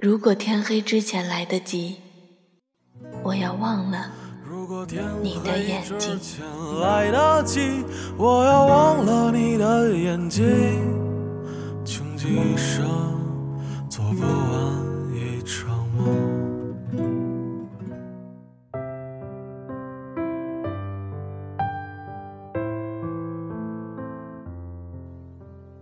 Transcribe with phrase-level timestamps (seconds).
[0.00, 1.96] 如果天黑之前来得及，
[3.24, 4.08] 我要忘了
[5.20, 6.16] 你的眼睛。
[6.80, 7.84] 来得及，
[8.16, 10.46] 我要忘了你的眼睛。
[11.84, 12.86] 穷极一生
[13.90, 16.06] 做不完一场梦。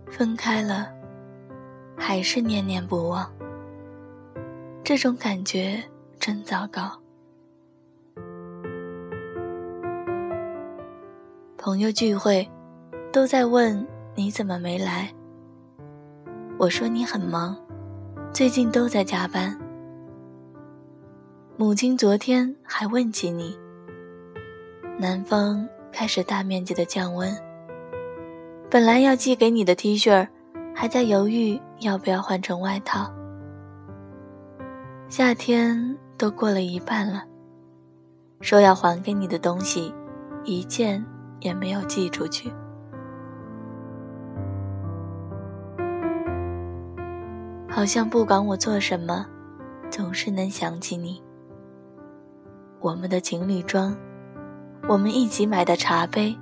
[0.09, 0.91] 分开了，
[1.95, 3.31] 还是念念不忘。
[4.87, 5.83] 这种感觉
[6.17, 6.89] 真糟糕。
[11.57, 12.49] 朋友聚会，
[13.11, 15.13] 都在问你怎么没来。
[16.57, 17.53] 我说你很忙，
[18.31, 19.59] 最近都在加班。
[21.57, 23.59] 母亲昨天还问起你。
[24.97, 27.29] 南方开始大面积的降温，
[28.71, 30.25] 本来要寄给你的 T 恤，
[30.73, 33.13] 还在犹豫要不要换成外套。
[35.09, 37.23] 夏天都过了一半了，
[38.41, 39.93] 说要还给你的东西，
[40.43, 41.03] 一件
[41.39, 42.51] 也没有寄出去。
[47.69, 49.25] 好像不管我做什么，
[49.89, 51.23] 总是能想起你。
[52.81, 53.95] 我们的情侣装，
[54.89, 56.37] 我们一起买的茶杯，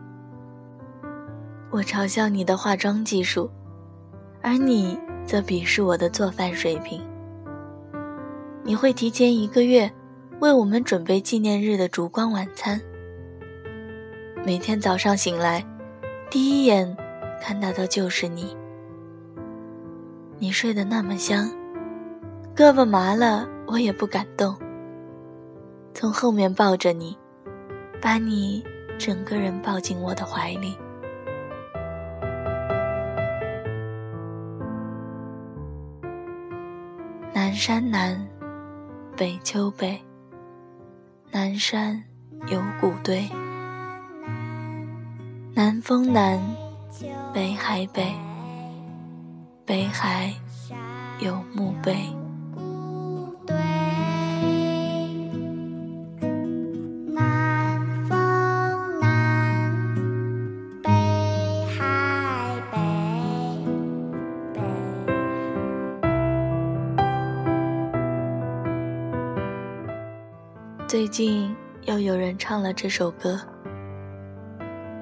[1.69, 3.47] 我嘲笑你的化妆技术，
[4.41, 6.99] 而你则鄙视我的做饭水平。
[8.67, 9.89] 你会提前一个月
[10.39, 12.81] 为我们准备纪念日的烛光晚餐。
[14.43, 15.63] 每天早上醒来，
[16.31, 16.97] 第一眼
[17.39, 18.57] 看到的就是你。
[20.39, 21.47] 你睡得那么香，
[22.55, 24.57] 胳膊麻了我也不敢动。
[25.93, 27.15] 从后面抱着你，
[28.01, 28.63] 把你
[28.97, 30.75] 整个人抱进我的怀里。
[37.31, 38.34] 南山南。
[39.17, 39.97] 北秋北，
[41.31, 42.03] 南山
[42.47, 43.21] 有古堆；
[45.53, 46.37] 南风南，
[47.33, 48.13] 北海北，
[49.65, 50.33] 北海
[51.21, 51.95] 有墓碑。
[70.87, 73.39] 最近又有人唱了这首歌。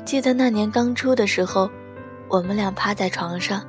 [0.05, 1.69] 记得那年刚出的时候，
[2.29, 3.61] 我们俩趴在床上，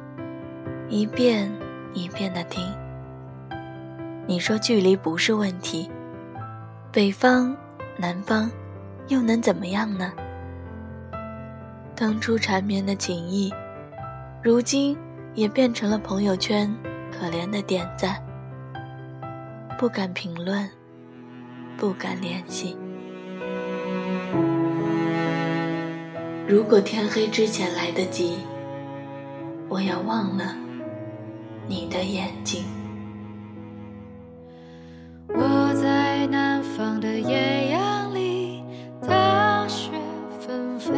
[0.88, 1.50] 一遍
[1.92, 2.64] 一遍的听。
[4.28, 5.90] 你说距离不是问题，
[6.92, 7.54] 北方、
[7.96, 8.48] 南方，
[9.08, 10.12] 又能怎么样呢？
[11.96, 13.52] 当初缠绵的情谊，
[14.40, 14.96] 如今
[15.34, 16.72] 也变成了朋友圈
[17.10, 18.22] 可怜的点赞，
[19.76, 20.70] 不敢评论。
[21.76, 22.76] 不敢联系。
[26.46, 28.38] 如果天黑之前来得及，
[29.68, 30.54] 我要忘了
[31.66, 32.64] 你的眼睛。
[35.28, 38.62] 我在南方的艳阳里，
[39.00, 39.90] 大雪
[40.38, 40.92] 纷飞；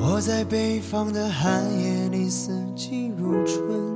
[0.00, 3.95] 我在北方的寒夜里，四季如春。